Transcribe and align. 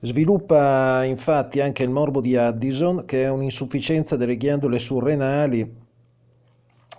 Sviluppa 0.00 1.02
infatti 1.02 1.60
anche 1.60 1.82
il 1.82 1.90
morbo 1.90 2.20
di 2.20 2.36
Addison, 2.36 3.04
che 3.04 3.24
è 3.24 3.28
un'insufficienza 3.28 4.14
delle 4.16 4.36
ghiandole 4.36 4.78
surrenali, 4.78 5.74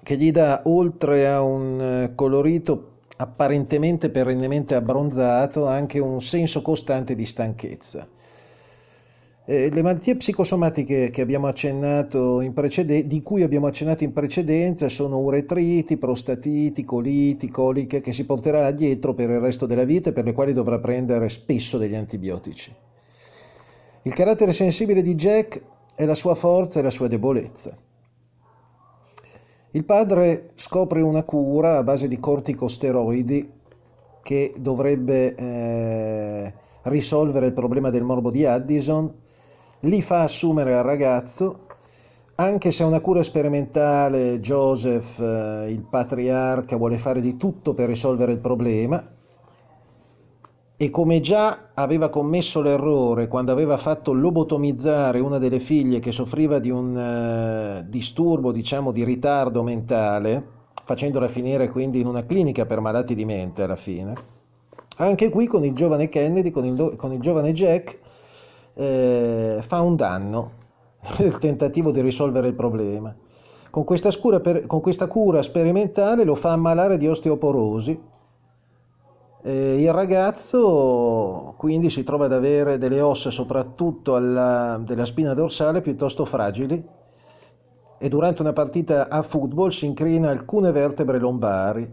che 0.03 0.17
gli 0.17 0.31
dà, 0.31 0.63
oltre 0.65 1.29
a 1.29 1.41
un 1.41 1.81
eh, 1.81 2.11
colorito 2.13 2.97
apparentemente 3.15 4.09
perennemente 4.09 4.75
abbronzato, 4.75 5.65
anche 5.65 5.99
un 5.99 6.21
senso 6.21 6.61
costante 6.61 7.15
di 7.15 7.25
stanchezza. 7.25 8.05
Eh, 9.45 9.69
le 9.71 9.81
malattie 9.81 10.17
psicosomatiche 10.17 11.09
preceden- 12.53 13.07
di 13.07 13.23
cui 13.23 13.43
abbiamo 13.43 13.67
accennato 13.67 14.03
in 14.03 14.11
precedenza 14.11 14.89
sono 14.89 15.19
uretriti, 15.19 15.95
prostatiti, 15.95 16.83
coliti, 16.83 17.49
coliche 17.49 18.01
che 18.01 18.11
si 18.11 18.25
porterà 18.25 18.71
dietro 18.71 19.13
per 19.13 19.29
il 19.29 19.39
resto 19.39 19.65
della 19.65 19.85
vita 19.85 20.09
e 20.09 20.13
per 20.13 20.25
le 20.25 20.33
quali 20.33 20.51
dovrà 20.51 20.79
prendere 20.79 21.29
spesso 21.29 21.77
degli 21.77 21.95
antibiotici. 21.95 22.75
Il 24.03 24.13
carattere 24.13 24.53
sensibile 24.53 25.01
di 25.01 25.15
Jack 25.15 25.61
è 25.93 26.05
la 26.05 26.15
sua 26.15 26.33
forza 26.33 26.79
e 26.79 26.83
la 26.83 26.89
sua 26.89 27.09
debolezza. 27.09 27.75
Il 29.71 29.83
padre 29.83 30.51
scopre 30.55 31.01
una 31.01 31.23
cura 31.23 31.77
a 31.77 31.83
base 31.83 32.07
di 32.07 32.17
corticosteroidi 32.17 33.51
che 34.23 34.53
dovrebbe 34.57 35.35
eh, 35.35 36.53
risolvere 36.83 37.47
il 37.47 37.53
problema 37.53 37.89
del 37.89 38.03
morbo 38.03 38.31
di 38.31 38.45
Addison 38.45 39.13
li 39.81 40.01
fa 40.01 40.23
assumere 40.23 40.75
al 40.75 40.83
ragazzo, 40.83 41.67
anche 42.35 42.71
se 42.71 42.83
è 42.83 42.87
una 42.87 43.01
cura 43.01 43.21
sperimentale, 43.21 44.39
Joseph, 44.39 45.19
eh, 45.19 45.71
il 45.71 45.85
patriarca, 45.89 46.77
vuole 46.77 46.97
fare 46.97 47.21
di 47.21 47.35
tutto 47.37 47.73
per 47.73 47.87
risolvere 47.87 48.31
il 48.31 48.39
problema 48.39 49.17
e 50.81 50.89
come 50.91 51.19
già 51.19 51.71
aveva 51.73 52.07
commesso 52.07 52.61
l'errore 52.61 53.27
quando 53.27 53.51
aveva 53.51 53.77
fatto 53.77 54.13
lobotomizzare 54.13 55.19
una 55.19 55.37
delle 55.37 55.59
figlie 55.59 55.99
che 55.99 56.13
soffriva 56.13 56.57
di 56.59 56.69
un 56.69 56.95
uh, 57.83 57.89
disturbo, 57.89 58.53
diciamo, 58.53 58.93
di 58.93 59.03
ritardo 59.03 59.61
mentale, 59.61 60.41
facendola 60.85 61.27
finire 61.27 61.67
quindi 61.67 61.99
in 61.99 62.07
una 62.07 62.23
clinica 62.23 62.65
per 62.65 62.79
malati 62.79 63.13
di 63.13 63.25
mente 63.25 63.63
alla 63.63 63.75
fine, 63.75 64.13
anche 64.95 65.29
qui 65.29 65.47
con 65.47 65.65
il 65.65 65.73
giovane 65.73 66.07
Kennedy, 66.07 66.49
con 66.49 66.63
il, 66.63 66.93
con 66.95 67.11
il 67.11 67.19
giovane 67.19 67.51
Jack, 67.51 67.99
eh, 68.75 69.57
fa 69.59 69.81
un 69.81 69.97
danno 69.97 70.51
nel 71.19 71.39
tentativo 71.39 71.91
di 71.91 71.99
risolvere 71.99 72.47
il 72.47 72.55
problema. 72.55 73.13
Con 73.69 73.83
questa, 73.83 74.11
per, 74.41 74.65
con 74.65 74.79
questa 74.79 75.07
cura 75.07 75.41
sperimentale 75.41 76.23
lo 76.23 76.35
fa 76.35 76.53
ammalare 76.53 76.97
di 76.97 77.05
osteoporosi. 77.05 77.99
Eh, 79.41 79.81
il 79.81 79.93
ragazzo 79.93 81.53
quindi 81.55 81.89
si 81.89 82.03
trova 82.03 82.25
ad 82.25 82.33
avere 82.33 82.77
delle 82.77 82.99
ossa, 82.99 83.31
soprattutto 83.31 84.15
alla, 84.15 84.79
della 84.83 85.05
spina 85.05 85.33
dorsale, 85.33 85.81
piuttosto 85.81 86.25
fragili 86.25 86.83
e 88.01 88.07
durante 88.09 88.41
una 88.41 88.53
partita 88.53 89.09
a 89.09 89.21
football 89.21 89.69
si 89.69 89.85
incrina 89.85 90.29
alcune 90.29 90.71
vertebre 90.71 91.19
lombari, 91.19 91.89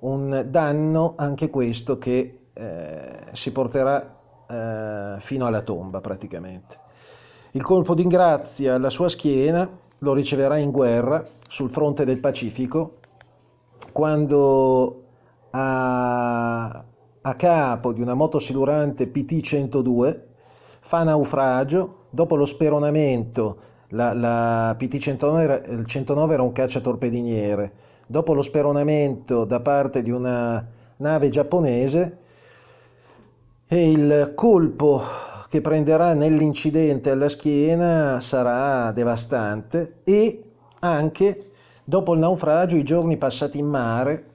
un 0.00 0.44
danno 0.48 1.14
anche 1.16 1.50
questo 1.50 1.98
che 1.98 2.38
eh, 2.52 3.18
si 3.32 3.52
porterà 3.52 4.16
eh, 4.48 5.20
fino 5.20 5.46
alla 5.46 5.62
tomba 5.62 6.00
praticamente. 6.00 6.78
Il 7.52 7.62
colpo 7.62 7.94
di 7.94 8.06
grazia 8.06 8.74
alla 8.74 8.90
sua 8.90 9.08
schiena 9.08 9.68
lo 9.98 10.12
riceverà 10.12 10.56
in 10.56 10.70
guerra 10.70 11.24
sul 11.48 11.70
fronte 11.70 12.04
del 12.04 12.20
Pacifico 12.20 12.98
quando 13.92 15.05
a, 15.56 16.84
a 17.22 17.34
capo 17.34 17.92
di 17.92 18.02
una 18.02 18.14
motosilurante 18.14 19.10
PT-102 19.10 20.20
fa 20.80 21.02
naufragio. 21.02 22.04
Dopo 22.10 22.36
lo 22.36 22.44
speronamento 22.44 23.56
la, 23.88 24.12
la 24.12 24.76
PT-109 24.78 25.38
era, 25.38 25.62
il 25.64 25.86
109 25.86 26.34
era 26.34 26.42
un 26.42 26.52
cacciatorpediniere. 26.52 27.72
Dopo 28.06 28.34
lo 28.34 28.42
speronamento 28.42 29.44
da 29.44 29.60
parte 29.60 30.02
di 30.02 30.10
una 30.10 30.64
nave 30.98 31.28
giapponese 31.28 32.18
e 33.66 33.90
il 33.90 34.32
colpo 34.34 35.02
che 35.48 35.60
prenderà 35.60 36.12
nell'incidente 36.12 37.10
alla 37.10 37.28
schiena 37.28 38.20
sarà 38.20 38.92
devastante. 38.92 40.00
E 40.04 40.42
anche 40.80 41.50
dopo 41.82 42.12
il 42.12 42.20
naufragio 42.20 42.76
i 42.76 42.84
giorni 42.84 43.16
passati 43.16 43.58
in 43.58 43.66
mare 43.66 44.34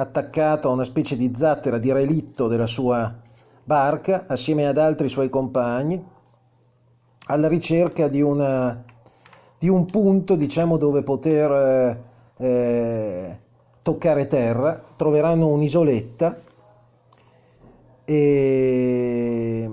attaccato 0.00 0.68
a 0.68 0.72
una 0.72 0.84
specie 0.84 1.16
di 1.16 1.32
zattera 1.36 1.78
di 1.78 1.90
relitto 1.90 2.46
della 2.46 2.68
sua 2.68 3.12
barca 3.64 4.24
assieme 4.28 4.66
ad 4.66 4.78
altri 4.78 5.08
suoi 5.08 5.28
compagni 5.28 6.02
alla 7.26 7.48
ricerca 7.48 8.06
di, 8.08 8.22
una, 8.22 8.84
di 9.58 9.68
un 9.68 9.86
punto 9.86 10.36
diciamo 10.36 10.76
dove 10.76 11.02
poter 11.02 12.04
eh, 12.36 13.38
toccare 13.82 14.26
terra. 14.28 14.82
Troveranno 14.96 15.48
un'isoletta 15.48 16.38
e 18.04 19.68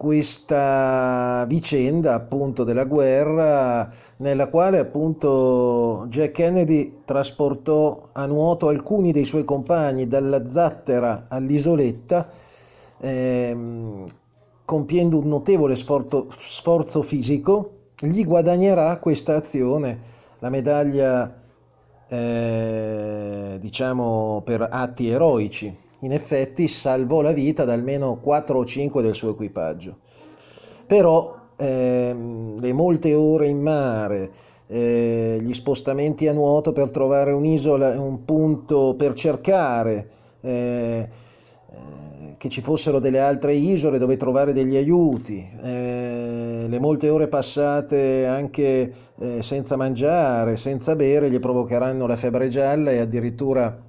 questa 0.00 1.44
vicenda 1.46 2.14
appunto 2.14 2.64
della 2.64 2.84
guerra 2.84 3.92
nella 4.16 4.48
quale 4.48 4.78
appunto 4.78 6.06
Jack 6.08 6.30
Kennedy 6.30 7.02
trasportò 7.04 8.08
a 8.12 8.24
nuoto 8.24 8.68
alcuni 8.68 9.12
dei 9.12 9.26
suoi 9.26 9.44
compagni 9.44 10.08
dalla 10.08 10.48
zattera 10.48 11.26
all'isoletta 11.28 12.30
ehm, 12.98 14.06
compiendo 14.64 15.18
un 15.18 15.28
notevole 15.28 15.76
sforzo, 15.76 16.28
sforzo 16.38 17.02
fisico 17.02 17.90
gli 17.98 18.24
guadagnerà 18.24 18.96
questa 18.96 19.36
azione 19.36 19.98
la 20.38 20.48
medaglia 20.48 21.42
eh, 22.08 23.58
diciamo 23.60 24.40
per 24.46 24.66
atti 24.70 25.10
eroici. 25.10 25.88
In 26.00 26.12
effetti 26.12 26.66
salvò 26.66 27.20
la 27.20 27.32
vita 27.32 27.64
da 27.64 27.72
almeno 27.72 28.18
4 28.20 28.58
o 28.58 28.64
5 28.64 29.02
del 29.02 29.14
suo 29.14 29.30
equipaggio. 29.30 29.96
Però 30.86 31.36
ehm, 31.56 32.58
le 32.58 32.72
molte 32.72 33.14
ore 33.14 33.48
in 33.48 33.60
mare, 33.60 34.30
eh, 34.66 35.38
gli 35.40 35.52
spostamenti 35.52 36.26
a 36.26 36.32
nuoto 36.32 36.72
per 36.72 36.90
trovare 36.90 37.32
un'isola, 37.32 38.00
un 38.00 38.24
punto 38.24 38.94
per 38.96 39.14
cercare 39.14 40.08
eh, 40.40 41.08
eh, 41.70 42.34
che 42.38 42.48
ci 42.48 42.62
fossero 42.62 42.98
delle 42.98 43.18
altre 43.18 43.54
isole 43.54 43.98
dove 43.98 44.16
trovare 44.16 44.52
degli 44.52 44.76
aiuti, 44.76 45.46
eh, 45.62 46.64
le 46.66 46.78
molte 46.78 47.08
ore 47.10 47.28
passate 47.28 48.26
anche 48.26 48.92
eh, 49.18 49.42
senza 49.42 49.76
mangiare, 49.76 50.56
senza 50.56 50.96
bere, 50.96 51.30
gli 51.30 51.38
provocheranno 51.38 52.06
la 52.06 52.16
febbre 52.16 52.48
gialla 52.48 52.90
e 52.90 52.98
addirittura 53.00 53.88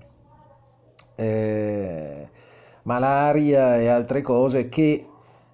eh, 1.15 2.29
malaria 2.83 3.79
e 3.79 3.87
altre 3.87 4.21
cose 4.21 4.69
che 4.69 5.05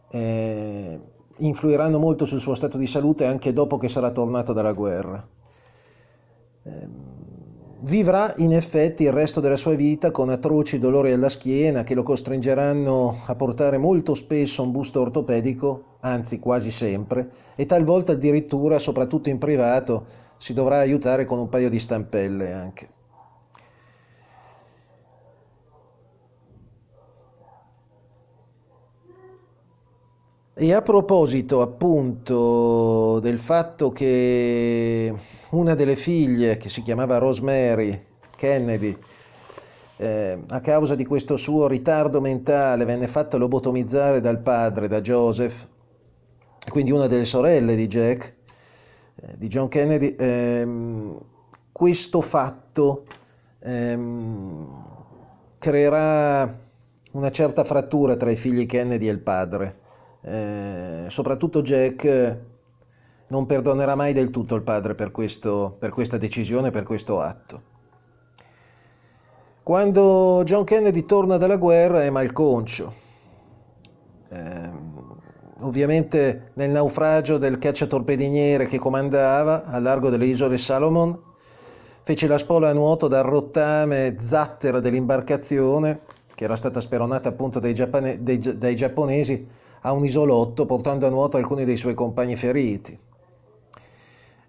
eh, 0.09 1.00
influiranno 1.38 2.00
molto 2.00 2.25
sul 2.25 2.40
suo 2.40 2.56
stato 2.56 2.78
di 2.78 2.88
salute 2.88 3.25
anche 3.25 3.53
dopo 3.53 3.78
che 3.78 3.90
sarà 3.90 4.12
tornato 4.12 4.53
dalla 4.53 4.73
guerra. 4.73 5.28
Ehm, 6.63 7.18
Vivrà 7.79 8.34
in 8.38 8.53
effetti 8.53 9.03
il 9.03 9.12
resto 9.12 9.40
della 9.40 9.56
sua 9.56 9.75
vita 9.75 10.09
con 10.09 10.29
atroci 10.29 10.79
dolori 10.79 11.12
alla 11.12 11.29
schiena 11.29 11.84
che 11.84 11.94
lo 11.94 12.01
costringeranno 12.01 13.22
a 13.28 13.35
portare 13.35 13.78
molto 13.78 14.16
spesso 14.16 14.63
un 14.63 14.72
busto 14.72 15.00
ortopedico, 15.00 15.97
anzi 16.00 16.39
quasi 16.39 16.72
sempre, 16.72 17.29
e 17.56 17.68
talvolta 17.68 18.13
addirittura, 18.13 18.79
soprattutto 18.79 19.29
in 19.29 19.38
privato, 19.38 20.07
si 20.39 20.53
dovrà 20.53 20.79
aiutare 20.79 21.25
con 21.25 21.38
un 21.38 21.50
paio 21.50 21.69
di 21.69 21.79
stampelle 21.79 22.51
anche. 22.51 22.89
E 30.59 30.74
a 30.74 30.81
proposito 30.81 31.62
appunto 31.62 33.19
del 33.19 33.38
fatto 33.38 33.92
che 33.92 35.13
una 35.51 35.75
delle 35.75 35.95
figlie, 35.95 36.57
che 36.57 36.68
si 36.69 36.81
chiamava 36.81 37.19
Rosemary 37.19 38.04
Kennedy, 38.36 38.98
eh, 39.98 40.39
a 40.48 40.59
causa 40.59 40.95
di 40.95 41.06
questo 41.06 41.38
suo 41.38 41.68
ritardo 41.68 42.21
mentale 42.21 42.86
venne 42.86 43.07
fatta 43.07 43.38
lobotomizzare 43.38 44.19
dal 44.19 44.39
padre, 44.39 44.88
da 44.88 45.00
Joseph, 45.00 45.68
quindi 46.71 46.89
una 46.89 47.06
delle 47.06 47.25
sorelle 47.25 47.75
di 47.75 47.86
Jack, 47.86 48.33
eh, 49.13 49.38
di 49.38 49.50
John 49.50 49.68
Kennedy, 49.68 50.15
ehm, 50.18 51.19
questo 51.71 52.21
fatto 52.21 53.06
ehm, 53.59 54.86
creerà 55.59 56.51
una 57.12 57.30
certa 57.30 57.63
frattura 57.63 58.18
tra 58.18 58.31
i 58.31 58.36
figli 58.36 58.65
Kennedy 58.65 59.07
e 59.07 59.12
il 59.12 59.19
padre. 59.19 59.86
Eh, 60.22 61.06
soprattutto 61.08 61.62
Jack 61.62 62.38
non 63.28 63.46
perdonerà 63.46 63.96
mai 63.96 64.14
del 64.14 64.30
tutto 64.30 64.56
il 64.56 64.62
padre 64.62 64.96
per, 64.96 65.12
questo, 65.12 65.75
per 65.78 65.92
questa 65.92 66.18
decisione, 66.18 66.72
per 66.72 66.84
questo 66.84 67.19
atto. 67.22 67.62
Quando 69.64 70.44
John 70.46 70.64
Kennedy 70.64 71.06
torna 71.06 71.38
dalla 71.38 71.58
guerra 71.58 72.04
è 72.04 72.10
malconcio, 72.10 73.06
Eh, 74.30 74.69
ovviamente 75.62 76.52
nel 76.56 76.69
naufragio 76.69 77.38
del 77.38 77.58
cacciatorpediniere 77.60 78.66
che 78.66 78.78
comandava 78.78 79.64
a 79.64 79.80
largo 79.80 80.10
delle 80.10 80.25
isole 80.25 80.58
Salomon, 80.58 81.18
fece 82.02 82.28
la 82.28 82.38
spola 82.38 82.69
a 82.69 82.74
nuoto 82.74 83.08
dal 83.08 83.24
rottame 83.24 84.18
zattera 84.19 84.81
dell'imbarcazione, 84.81 86.02
che 86.36 86.44
era 86.44 86.58
stata 86.58 86.81
speronata 86.81 87.30
appunto 87.30 87.60
dai, 87.60 87.74
giappone, 87.74 88.22
dai, 88.22 88.38
dai 88.38 88.75
giapponesi, 88.75 89.48
a 89.81 89.91
un 89.91 90.06
isolotto 90.06 90.65
portando 90.65 91.06
a 91.06 91.09
nuoto 91.09 91.38
alcuni 91.38 91.65
dei 91.65 91.77
suoi 91.77 91.94
compagni 91.94 92.35
feriti. 92.35 92.97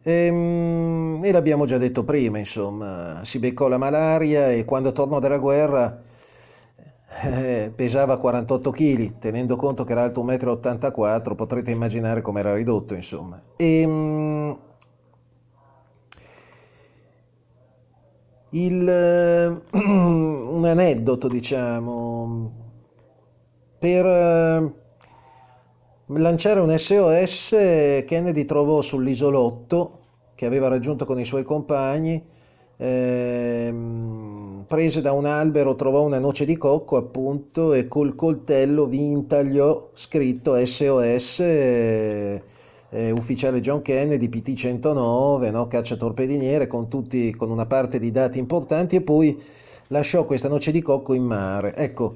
E, 0.02 0.12
ehm, 0.26 1.20
e 1.22 1.32
l'abbiamo 1.32 1.66
già 1.66 1.78
detto 1.78 2.04
prima, 2.04 2.38
insomma, 2.38 3.20
si 3.24 3.38
beccò 3.38 3.68
la 3.68 3.78
malaria 3.78 4.50
e 4.50 4.64
quando 4.64 4.92
tornò 4.92 5.18
dalla 5.18 5.38
guerra 5.38 6.00
eh, 7.22 7.72
pesava 7.74 8.18
48 8.18 8.70
kg, 8.70 9.18
tenendo 9.18 9.56
conto 9.56 9.84
che 9.84 9.92
era 9.92 10.02
alto 10.02 10.24
1,84 10.24 11.32
m, 11.32 11.34
potrete 11.34 11.70
immaginare 11.70 12.22
come 12.22 12.40
era 12.40 12.54
ridotto, 12.54 12.94
insomma. 12.94 13.40
E, 13.56 13.84
um, 13.84 14.58
il, 18.50 19.62
un 19.72 20.64
aneddoto, 20.64 21.28
diciamo, 21.28 22.52
per 23.78 24.86
lanciare 26.16 26.60
un 26.60 26.76
SOS 26.76 27.50
Kennedy 28.06 28.44
trovò 28.46 28.80
sull'isolotto 28.80 29.98
che 30.34 30.46
aveva 30.46 30.68
raggiunto 30.68 31.04
con 31.04 31.20
i 31.20 31.24
suoi 31.24 31.42
compagni 31.42 32.24
ehm, 32.76 34.64
prese 34.66 35.02
da 35.02 35.12
un 35.12 35.26
albero 35.26 35.74
trovò 35.74 36.02
una 36.02 36.18
noce 36.18 36.46
di 36.46 36.56
cocco 36.56 36.96
appunto 36.96 37.74
e 37.74 37.88
col 37.88 38.14
coltello 38.14 38.86
vi 38.86 39.10
intagliò 39.10 39.90
scritto 39.92 40.64
SOS 40.64 41.40
eh, 41.40 42.42
eh, 42.88 43.10
ufficiale 43.10 43.60
John 43.60 43.82
Kennedy 43.82 44.30
PT 44.30 44.54
109 44.54 45.50
no? 45.50 45.66
caccia 45.66 45.96
torpediniere 45.96 46.66
con, 46.66 46.88
tutti, 46.88 47.34
con 47.34 47.50
una 47.50 47.66
parte 47.66 47.98
di 47.98 48.10
dati 48.10 48.38
importanti 48.38 48.96
e 48.96 49.02
poi 49.02 49.38
lasciò 49.88 50.24
questa 50.24 50.48
noce 50.48 50.70
di 50.70 50.80
cocco 50.80 51.12
in 51.12 51.24
mare 51.24 51.74
ecco 51.76 52.14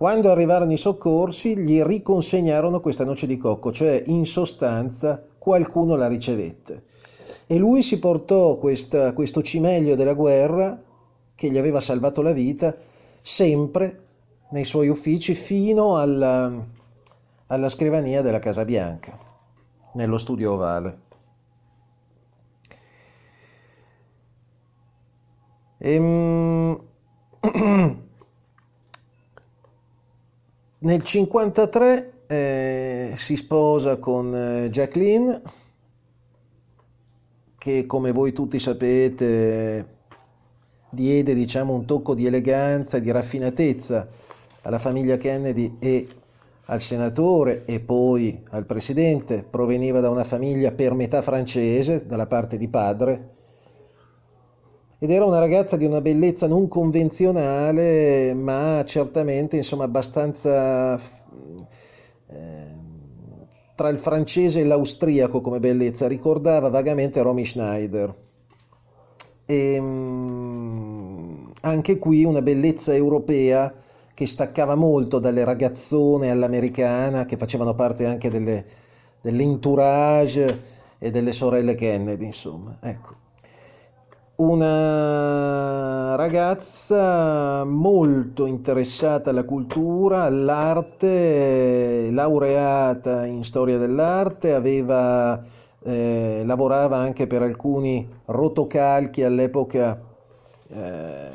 quando 0.00 0.30
arrivarono 0.30 0.72
i 0.72 0.78
soccorsi 0.78 1.58
gli 1.58 1.82
riconsegnarono 1.82 2.80
questa 2.80 3.04
noce 3.04 3.26
di 3.26 3.36
cocco 3.36 3.70
cioè 3.70 4.02
in 4.06 4.24
sostanza 4.24 5.22
qualcuno 5.36 5.94
la 5.94 6.08
ricevette 6.08 6.84
e 7.46 7.58
lui 7.58 7.82
si 7.82 7.98
portò 7.98 8.56
questa, 8.56 9.12
questo 9.12 9.42
cimelio 9.42 9.96
della 9.96 10.14
guerra 10.14 10.80
che 11.34 11.50
gli 11.50 11.58
aveva 11.58 11.82
salvato 11.82 12.22
la 12.22 12.32
vita 12.32 12.74
sempre 13.20 14.04
nei 14.52 14.64
suoi 14.64 14.88
uffici 14.88 15.34
fino 15.34 15.98
alla, 15.98 16.50
alla 17.48 17.68
scrivania 17.68 18.22
della 18.22 18.38
Casa 18.38 18.64
Bianca, 18.64 19.18
nello 19.92 20.16
studio 20.16 20.54
ovale. 20.54 20.98
Ehm... 25.76 26.80
Nel 30.82 31.02
1953 31.04 32.12
eh, 32.26 33.12
si 33.14 33.36
sposa 33.36 33.98
con 33.98 34.34
eh, 34.34 34.70
Jacqueline 34.70 35.42
che 37.58 37.84
come 37.84 38.12
voi 38.12 38.32
tutti 38.32 38.58
sapete 38.58 39.98
diede 40.88 41.34
diciamo, 41.34 41.74
un 41.74 41.84
tocco 41.84 42.14
di 42.14 42.24
eleganza 42.24 42.96
e 42.96 43.02
di 43.02 43.10
raffinatezza 43.10 44.08
alla 44.62 44.78
famiglia 44.78 45.18
Kennedy 45.18 45.76
e 45.78 46.08
al 46.64 46.80
senatore 46.80 47.66
e 47.66 47.80
poi 47.80 48.42
al 48.48 48.64
presidente, 48.64 49.42
proveniva 49.42 50.00
da 50.00 50.08
una 50.08 50.24
famiglia 50.24 50.72
per 50.72 50.94
metà 50.94 51.20
francese, 51.20 52.06
dalla 52.06 52.26
parte 52.26 52.56
di 52.56 52.68
padre, 52.68 53.39
ed 55.02 55.10
era 55.10 55.24
una 55.24 55.38
ragazza 55.38 55.78
di 55.78 55.86
una 55.86 56.02
bellezza 56.02 56.46
non 56.46 56.68
convenzionale, 56.68 58.34
ma 58.34 58.84
certamente 58.86 59.56
insomma, 59.56 59.84
abbastanza 59.84 61.00
eh, 62.26 62.74
tra 63.74 63.88
il 63.88 63.98
francese 63.98 64.60
e 64.60 64.64
l'austriaco 64.64 65.40
come 65.40 65.58
bellezza, 65.58 66.06
ricordava 66.06 66.68
vagamente 66.68 67.22
Romy 67.22 67.46
Schneider. 67.46 68.14
E, 69.46 69.74
ehm, 69.74 71.50
anche 71.62 71.98
qui 71.98 72.24
una 72.24 72.42
bellezza 72.42 72.94
europea 72.94 73.72
che 74.12 74.26
staccava 74.26 74.74
molto 74.74 75.18
dalle 75.18 75.44
ragazzone 75.44 76.30
all'americana 76.30 77.24
che 77.24 77.38
facevano 77.38 77.74
parte 77.74 78.04
anche 78.04 78.28
delle, 78.28 78.66
dell'entourage 79.22 80.62
e 80.98 81.10
delle 81.10 81.32
sorelle 81.32 81.74
Kennedy, 81.74 82.26
insomma. 82.26 82.76
Ecco 82.82 83.28
una 84.40 86.14
ragazza 86.14 87.62
molto 87.64 88.46
interessata 88.46 89.28
alla 89.30 89.44
cultura, 89.44 90.22
all'arte, 90.22 92.08
laureata 92.10 93.26
in 93.26 93.44
storia 93.44 93.76
dell'arte, 93.76 94.54
aveva, 94.54 95.44
eh, 95.82 96.42
lavorava 96.46 96.96
anche 96.96 97.26
per 97.26 97.42
alcuni 97.42 98.08
rotocalchi 98.24 99.22
all'epoca, 99.22 100.00
eh, 100.68 101.30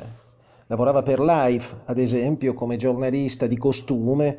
lavorava 0.66 1.02
per 1.04 1.20
Life 1.20 1.82
ad 1.84 1.98
esempio 1.98 2.54
come 2.54 2.76
giornalista 2.76 3.46
di 3.46 3.56
costume 3.56 4.36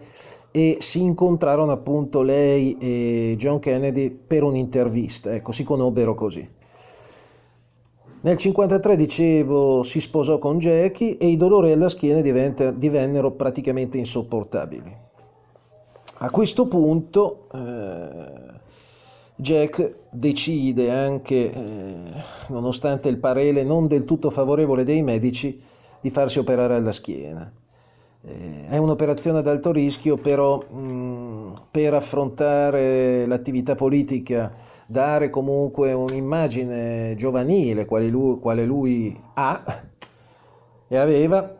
e 0.51 0.79
si 0.81 1.01
incontrarono 1.01 1.71
appunto 1.71 2.21
lei 2.21 2.75
e 2.77 3.35
John 3.37 3.59
Kennedy 3.59 4.09
per 4.09 4.43
un'intervista, 4.43 5.33
ecco, 5.33 5.53
si 5.53 5.63
conobbero 5.63 6.15
così. 6.15 6.56
Nel 8.19 8.35
1953, 8.35 8.95
dicevo, 8.95 9.83
si 9.83 10.01
sposò 10.01 10.39
con 10.39 10.57
Jackie 10.57 11.17
e 11.17 11.27
i 11.27 11.37
dolori 11.37 11.71
alla 11.71 11.87
schiena 11.87 12.21
divennero 12.21 13.31
praticamente 13.31 13.99
insopportabili. 13.99 15.05
A 16.19 16.29
questo 16.31 16.67
punto 16.67 17.47
eh, 17.53 18.55
Jack 19.35 19.93
decide 20.09 20.91
anche, 20.91 21.51
eh, 21.53 22.23
nonostante 22.47 23.07
il 23.07 23.19
parere 23.19 23.63
non 23.63 23.85
del 23.85 24.03
tutto 24.03 24.31
favorevole 24.31 24.83
dei 24.83 25.03
medici, 25.03 25.61
di 26.01 26.09
farsi 26.09 26.39
operare 26.39 26.73
alla 26.73 26.91
schiena. 26.91 27.51
Eh, 28.23 28.65
è 28.67 28.77
un'operazione 28.77 29.37
ad 29.37 29.47
alto 29.47 29.71
rischio, 29.71 30.17
però 30.17 30.57
mh, 30.57 31.67
per 31.69 31.93
affrontare 31.93 33.27
l'attività 33.27 33.75
politica 33.75 34.51
dare 34.87 35.29
comunque 35.29 35.91
un'immagine 35.91 37.15
giovanile 37.17 37.85
quale 37.85 38.07
lui, 38.07 38.39
quale 38.39 38.65
lui 38.65 39.21
ha 39.33 39.83
e 40.87 40.97
aveva, 40.97 41.55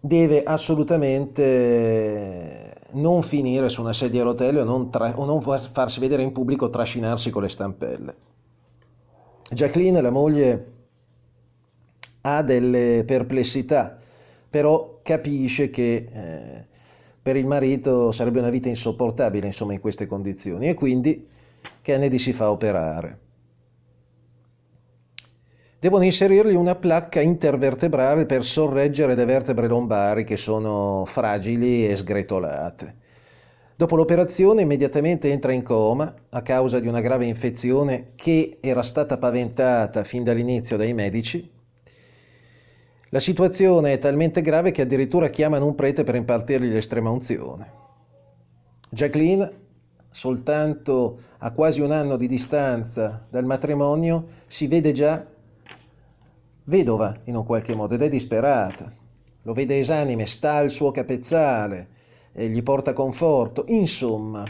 deve 0.00 0.42
assolutamente 0.42 2.74
non 2.90 3.22
finire 3.22 3.68
su 3.68 3.80
una 3.80 3.92
sedia 3.92 4.20
a 4.20 4.24
rotelle 4.24 4.60
o 4.60 4.64
non, 4.64 4.90
tra, 4.90 5.18
o 5.18 5.24
non 5.24 5.40
farsi 5.40 6.00
vedere 6.00 6.22
in 6.22 6.32
pubblico 6.32 6.70
trascinarsi 6.70 7.30
con 7.30 7.42
le 7.42 7.48
stampelle. 7.48 8.14
Jacqueline, 9.50 10.00
la 10.00 10.10
moglie, 10.10 10.72
ha 12.20 12.42
delle 12.42 13.04
perplessità, 13.06 13.96
però 14.50 15.00
capisce 15.02 15.70
che 15.70 16.08
eh, 16.12 16.66
per 17.28 17.36
il 17.36 17.44
marito 17.44 18.10
sarebbe 18.10 18.38
una 18.38 18.48
vita 18.48 18.70
insopportabile 18.70 19.48
insomma, 19.48 19.74
in 19.74 19.80
queste 19.80 20.06
condizioni 20.06 20.66
e 20.66 20.72
quindi 20.72 21.28
Kennedy 21.82 22.18
si 22.18 22.32
fa 22.32 22.50
operare. 22.50 23.18
Devono 25.78 26.04
inserirgli 26.04 26.54
una 26.54 26.76
placca 26.76 27.20
intervertebrale 27.20 28.24
per 28.24 28.46
sorreggere 28.46 29.14
le 29.14 29.26
vertebre 29.26 29.68
lombari 29.68 30.24
che 30.24 30.38
sono 30.38 31.04
fragili 31.04 31.86
e 31.86 31.96
sgretolate. 31.96 32.94
Dopo 33.76 33.94
l'operazione 33.94 34.62
immediatamente 34.62 35.30
entra 35.30 35.52
in 35.52 35.62
coma 35.62 36.14
a 36.30 36.40
causa 36.40 36.80
di 36.80 36.88
una 36.88 37.02
grave 37.02 37.26
infezione 37.26 38.12
che 38.14 38.56
era 38.62 38.82
stata 38.82 39.18
paventata 39.18 40.02
fin 40.02 40.24
dall'inizio 40.24 40.78
dai 40.78 40.94
medici. 40.94 41.46
La 43.10 43.20
situazione 43.20 43.92
è 43.92 43.98
talmente 43.98 44.42
grave 44.42 44.70
che 44.70 44.82
addirittura 44.82 45.28
chiamano 45.28 45.66
un 45.66 45.74
prete 45.74 46.04
per 46.04 46.14
impartirgli 46.14 46.72
l'estrema 46.72 47.10
unzione. 47.10 47.72
Jacqueline 48.90 49.66
soltanto 50.10 51.20
a 51.38 51.52
quasi 51.52 51.80
un 51.80 51.92
anno 51.92 52.16
di 52.16 52.26
distanza 52.26 53.26
dal 53.30 53.44
matrimonio, 53.44 54.26
si 54.46 54.66
vede 54.66 54.92
già 54.92 55.24
vedova 56.64 57.16
in 57.24 57.36
un 57.36 57.44
qualche 57.44 57.74
modo 57.74 57.94
ed 57.94 58.02
è 58.02 58.08
disperata. 58.08 58.90
Lo 59.42 59.52
vede 59.52 59.78
esanime, 59.78 60.26
sta 60.26 60.54
al 60.54 60.70
suo 60.70 60.90
capezzale 60.90 61.88
e 62.32 62.48
gli 62.48 62.62
porta 62.62 62.92
conforto. 62.92 63.64
Insomma, 63.68 64.44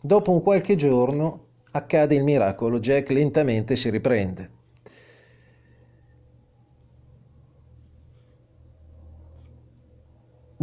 dopo 0.00 0.32
un 0.32 0.42
qualche 0.42 0.74
giorno 0.74 1.46
accade 1.70 2.14
il 2.14 2.24
miracolo, 2.24 2.80
Jack 2.80 3.10
lentamente 3.10 3.76
si 3.76 3.90
riprende. 3.90 4.53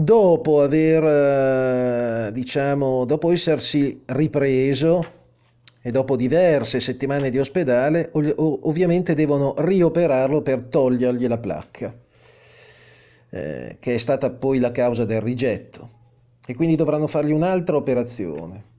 Dopo 0.03 0.61
aver, 0.61 2.27
eh, 2.27 2.31
diciamo, 2.31 3.05
dopo 3.05 3.31
essersi 3.31 4.01
ripreso 4.05 5.19
e 5.81 5.91
dopo 5.91 6.15
diverse 6.15 6.79
settimane 6.79 7.29
di 7.29 7.39
ospedale, 7.39 8.11
ovviamente 8.13 9.15
devono 9.15 9.55
rioperarlo 9.57 10.41
per 10.41 10.63
togliergli 10.63 11.27
la 11.27 11.37
placca, 11.39 11.95
eh, 13.29 13.77
che 13.79 13.95
è 13.95 13.97
stata 13.97 14.29
poi 14.29 14.59
la 14.59 14.71
causa 14.71 15.05
del 15.05 15.21
rigetto. 15.21 15.89
E 16.45 16.55
quindi 16.55 16.75
dovranno 16.75 17.07
fargli 17.07 17.31
un'altra 17.31 17.77
operazione. 17.77 18.69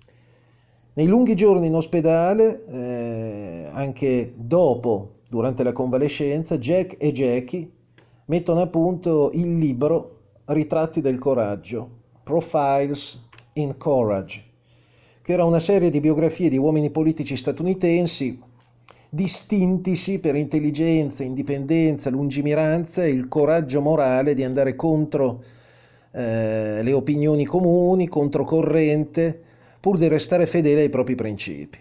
Nei 0.94 1.06
lunghi 1.06 1.34
giorni 1.34 1.68
in 1.68 1.74
ospedale, 1.74 2.64
eh, 2.66 3.68
anche 3.72 4.32
dopo, 4.36 5.20
durante 5.28 5.62
la 5.62 5.72
convalescenza, 5.72 6.58
Jack 6.58 6.96
e 6.98 7.12
Jackie 7.12 7.70
mettono 8.26 8.60
a 8.60 8.66
punto 8.66 9.30
il 9.32 9.58
libro 9.58 10.21
Ritratti 10.44 11.00
del 11.00 11.18
coraggio, 11.18 11.88
Profiles 12.24 13.18
in 13.54 13.76
Courage, 13.76 14.42
che 15.22 15.32
era 15.32 15.44
una 15.44 15.60
serie 15.60 15.90
di 15.90 16.00
biografie 16.00 16.48
di 16.48 16.56
uomini 16.56 16.90
politici 16.90 17.36
statunitensi 17.36 18.40
distintisi 19.08 20.20
per 20.20 20.36
intelligenza, 20.36 21.22
indipendenza, 21.22 22.08
lungimiranza 22.08 23.04
e 23.04 23.10
il 23.10 23.28
coraggio 23.28 23.82
morale 23.82 24.32
di 24.32 24.42
andare 24.42 24.74
contro 24.74 25.44
eh, 26.10 26.82
le 26.82 26.92
opinioni 26.92 27.44
comuni, 27.44 28.08
controcorrente, 28.08 29.38
pur 29.80 29.98
di 29.98 30.08
restare 30.08 30.46
fedele 30.46 30.80
ai 30.80 30.88
propri 30.88 31.14
principi. 31.14 31.78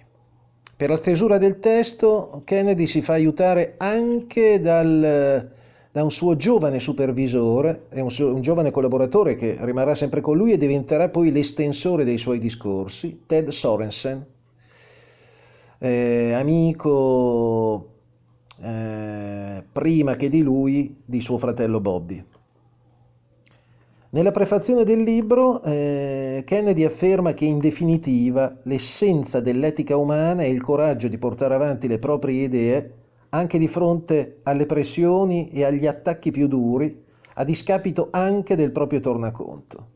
Per 0.76 0.90
la 0.90 0.98
stesura 0.98 1.38
del 1.38 1.60
testo 1.60 2.42
Kennedy 2.44 2.86
si 2.86 3.02
fa 3.02 3.14
aiutare 3.14 3.76
anche 3.78 4.60
dal, 4.60 5.50
da 5.92 6.04
un 6.04 6.12
suo 6.12 6.38
giovane 6.38 6.80
supervisore, 6.80 7.88
un, 7.92 8.10
suo, 8.10 8.34
un, 8.34 8.42
giovane 8.42 8.72
collaboratore 8.72 9.36
che 9.36 9.58
rimarrà 9.60 9.94
sempre 9.94 10.22
con 10.22 10.38
lui 10.38 10.54
e 10.54 10.58
diventerà 10.58 11.10
poi 11.10 11.32
l'estensore 11.32 12.06
dei 12.06 12.18
suoi 12.18 12.40
discorsi, 12.40 13.24
Ted 13.26 13.50
Sorensen, 13.50 14.26
eh, 15.80 16.32
amico 16.34 17.90
eh, 18.62 19.64
prima 19.70 20.16
che 20.16 20.30
di 20.30 20.42
lui 20.42 20.96
di 21.04 21.20
suo 21.20 21.38
fratello 21.38 21.82
Bobby. 21.82 22.24
Nella 24.14 24.32
prefazione 24.32 24.84
del 24.84 25.04
libro 25.04 25.62
eh, 25.64 26.44
Kennedy 26.46 26.84
afferma 26.84 27.34
che 27.34 27.46
in 27.46 27.60
definitiva 27.60 28.58
l'essenza 28.64 29.40
dell'etica 29.40 29.96
umana 29.96 30.44
è 30.44 30.48
il 30.48 30.62
coraggio 30.62 31.08
di 31.08 31.18
portare 31.18 31.56
avanti 31.56 31.88
le 31.88 31.98
proprie 31.98 32.44
idee 32.44 32.94
anche 33.34 33.58
di 33.58 33.68
fronte 33.68 34.40
alle 34.44 34.66
pressioni 34.66 35.50
e 35.50 35.64
agli 35.64 35.88
attacchi 35.88 36.32
più 36.32 36.48
duri, 36.48 37.04
a 37.36 37.44
discapito 37.44 38.10
anche 38.12 38.56
del 38.56 38.72
proprio 38.72 39.00
tornaconto. 39.00 39.88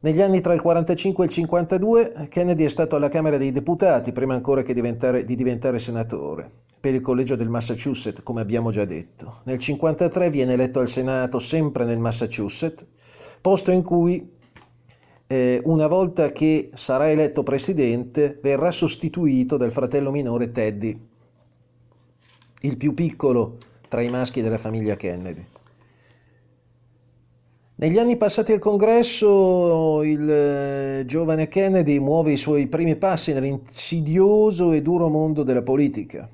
Negli 0.00 0.20
anni 0.20 0.40
tra 0.40 0.52
il 0.52 0.60
45 0.60 1.24
e 1.24 1.26
il 1.26 1.32
52 1.32 2.26
Kennedy 2.28 2.64
è 2.64 2.68
stato 2.68 2.94
alla 2.96 3.08
Camera 3.08 3.38
dei 3.38 3.50
Deputati 3.50 4.12
prima 4.12 4.34
ancora 4.34 4.62
che 4.62 4.74
diventare, 4.74 5.24
di 5.24 5.34
diventare 5.34 5.78
senatore 5.78 6.50
per 6.78 6.92
il 6.92 7.00
collegio 7.00 7.36
del 7.36 7.48
Massachusetts, 7.48 8.22
come 8.22 8.42
abbiamo 8.42 8.70
già 8.70 8.84
detto. 8.84 9.40
Nel 9.44 9.56
1953 9.56 10.28
viene 10.28 10.52
eletto 10.52 10.80
al 10.80 10.90
Senato, 10.90 11.38
sempre 11.38 11.86
nel 11.86 11.96
Massachusetts, 11.96 12.84
posto 13.40 13.70
in 13.70 13.82
cui 13.82 14.30
eh, 15.26 15.60
una 15.64 15.86
volta 15.86 16.32
che 16.32 16.70
sarà 16.74 17.10
eletto 17.10 17.42
presidente 17.42 18.38
verrà 18.42 18.70
sostituito 18.70 19.56
dal 19.56 19.72
fratello 19.72 20.10
minore 20.10 20.52
Teddy, 20.52 20.98
il 22.60 22.76
più 22.76 22.94
piccolo 22.94 23.58
tra 23.88 24.02
i 24.02 24.10
maschi 24.10 24.42
della 24.42 24.58
famiglia 24.58 24.96
Kennedy. 24.96 25.46
Negli 27.76 27.98
anni 27.98 28.16
passati 28.16 28.52
al 28.52 28.60
congresso 28.60 30.02
il 30.04 30.30
eh, 30.30 31.02
giovane 31.06 31.48
Kennedy 31.48 31.98
muove 31.98 32.32
i 32.32 32.36
suoi 32.36 32.68
primi 32.68 32.94
passi 32.94 33.32
nell'insidioso 33.32 34.70
e 34.70 34.80
duro 34.80 35.08
mondo 35.08 35.42
della 35.42 35.62
politica. 35.62 36.28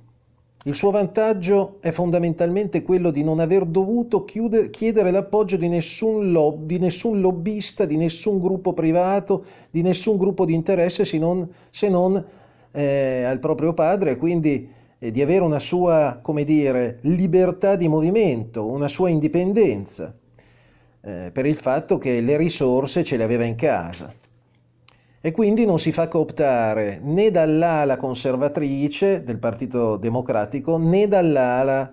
Il 0.64 0.74
suo 0.74 0.90
vantaggio 0.90 1.78
è 1.80 1.90
fondamentalmente 1.90 2.82
quello 2.82 3.10
di 3.10 3.24
non 3.24 3.40
aver 3.40 3.64
dovuto 3.64 4.24
chiedere 4.24 5.10
l'appoggio 5.10 5.56
di 5.56 5.68
nessun, 5.68 6.32
lob, 6.32 6.66
di 6.66 6.78
nessun, 6.78 7.22
lobbista, 7.22 7.86
di 7.86 7.96
nessun 7.96 8.38
gruppo 8.38 8.74
privato, 8.74 9.46
di 9.70 9.80
nessun 9.80 10.18
gruppo 10.18 10.44
di 10.44 10.52
interesse 10.52 11.06
se 11.06 11.16
non, 11.16 11.48
se 11.70 11.88
non 11.88 12.22
eh, 12.72 13.22
al 13.22 13.38
proprio 13.38 13.72
padre, 13.72 14.18
quindi 14.18 14.68
eh, 14.98 15.10
di 15.10 15.22
avere 15.22 15.44
una 15.44 15.60
sua, 15.60 16.18
come 16.20 16.44
dire, 16.44 16.98
libertà 17.04 17.74
di 17.74 17.88
movimento, 17.88 18.66
una 18.66 18.88
sua 18.88 19.08
indipendenza, 19.08 20.14
eh, 21.00 21.30
per 21.32 21.46
il 21.46 21.56
fatto 21.56 21.96
che 21.96 22.20
le 22.20 22.36
risorse 22.36 23.02
ce 23.02 23.16
le 23.16 23.24
aveva 23.24 23.44
in 23.44 23.54
casa 23.54 24.12
e 25.22 25.32
quindi 25.32 25.66
non 25.66 25.78
si 25.78 25.92
fa 25.92 26.08
cooptare 26.08 26.98
né 27.02 27.30
dall'ala 27.30 27.96
conservatrice 27.98 29.22
del 29.22 29.38
Partito 29.38 29.96
Democratico 29.96 30.78
né 30.78 31.08
dall'ala 31.08 31.92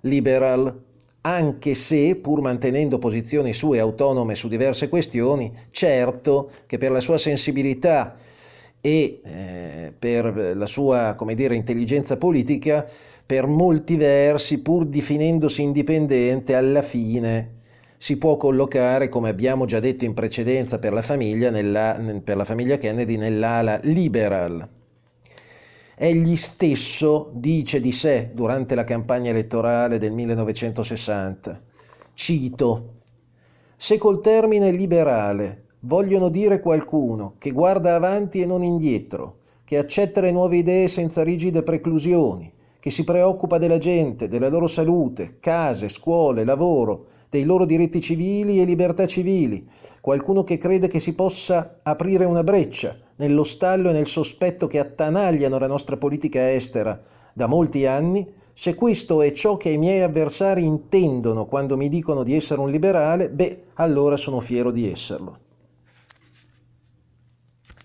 liberal, 0.00 0.82
anche 1.22 1.74
se, 1.74 2.16
pur 2.16 2.40
mantenendo 2.40 2.98
posizioni 2.98 3.54
sue 3.54 3.80
autonome 3.80 4.34
su 4.34 4.46
diverse 4.48 4.88
questioni, 4.88 5.52
certo 5.70 6.50
che 6.66 6.76
per 6.76 6.90
la 6.90 7.00
sua 7.00 7.18
sensibilità 7.18 8.14
e 8.80 9.20
eh, 9.24 9.92
per 9.98 10.54
la 10.54 10.66
sua, 10.66 11.14
come 11.16 11.34
dire, 11.34 11.56
intelligenza 11.56 12.16
politica, 12.16 12.86
per 13.24 13.46
molti 13.46 13.96
versi, 13.96 14.58
pur 14.58 14.86
definendosi 14.86 15.62
indipendente, 15.62 16.54
alla 16.54 16.82
fine 16.82 17.54
si 17.98 18.16
può 18.16 18.36
collocare, 18.36 19.08
come 19.08 19.28
abbiamo 19.28 19.64
già 19.64 19.80
detto 19.80 20.04
in 20.04 20.14
precedenza 20.14 20.78
per 20.78 20.92
la 20.92 21.02
famiglia, 21.02 21.50
nella, 21.50 21.98
per 22.22 22.36
la 22.36 22.44
famiglia 22.44 22.78
Kennedy, 22.78 23.16
nell'ala 23.16 23.78
liberal. 23.82 24.68
Egli 25.98 26.36
stesso 26.36 27.30
dice 27.34 27.80
di 27.80 27.92
sé 27.92 28.30
durante 28.34 28.74
la 28.74 28.84
campagna 28.84 29.30
elettorale 29.30 29.98
del 29.98 30.12
1960, 30.12 31.62
cito, 32.12 32.94
se 33.76 33.96
col 33.96 34.20
termine 34.20 34.70
liberale 34.72 35.64
vogliono 35.80 36.28
dire 36.28 36.60
qualcuno 36.60 37.34
che 37.38 37.50
guarda 37.50 37.94
avanti 37.94 38.42
e 38.42 38.46
non 38.46 38.62
indietro, 38.62 39.38
che 39.64 39.78
accetta 39.78 40.20
le 40.20 40.32
nuove 40.32 40.56
idee 40.58 40.88
senza 40.88 41.22
rigide 41.22 41.62
preclusioni, 41.62 42.52
che 42.86 42.92
si 42.92 43.02
preoccupa 43.02 43.58
della 43.58 43.78
gente, 43.78 44.28
della 44.28 44.48
loro 44.48 44.68
salute, 44.68 45.38
case, 45.40 45.88
scuole, 45.88 46.44
lavoro, 46.44 47.06
dei 47.28 47.42
loro 47.42 47.64
diritti 47.64 48.00
civili 48.00 48.60
e 48.60 48.64
libertà 48.64 49.08
civili, 49.08 49.68
qualcuno 50.00 50.44
che 50.44 50.56
crede 50.56 50.86
che 50.86 51.00
si 51.00 51.12
possa 51.12 51.80
aprire 51.82 52.24
una 52.26 52.44
breccia 52.44 52.96
nello 53.16 53.42
stallo 53.42 53.90
e 53.90 53.92
nel 53.92 54.06
sospetto 54.06 54.68
che 54.68 54.78
attanagliano 54.78 55.58
la 55.58 55.66
nostra 55.66 55.96
politica 55.96 56.52
estera 56.52 57.00
da 57.34 57.48
molti 57.48 57.86
anni, 57.86 58.24
se 58.54 58.76
questo 58.76 59.20
è 59.20 59.32
ciò 59.32 59.56
che 59.56 59.70
i 59.70 59.78
miei 59.78 60.02
avversari 60.02 60.64
intendono 60.64 61.46
quando 61.46 61.76
mi 61.76 61.88
dicono 61.88 62.22
di 62.22 62.36
essere 62.36 62.60
un 62.60 62.70
liberale, 62.70 63.30
beh, 63.30 63.62
allora 63.74 64.16
sono 64.16 64.38
fiero 64.38 64.70
di 64.70 64.88
esserlo. 64.88 65.38